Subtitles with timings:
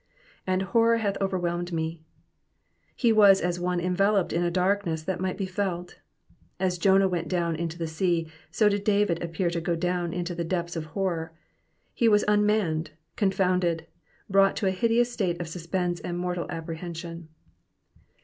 [0.47, 1.99] And horror hath overwhelmed tn^.'*
[2.95, 5.99] He was as one enveloped in a darkness that might be felt.
[6.59, 10.33] As Jonah went down into the sea, so did David appear to go down into
[10.43, 11.33] deeps of horror.
[11.93, 13.85] He was unmanned, confounded,
[14.27, 17.29] brought into a hideous state of suspense and mortal apprehension.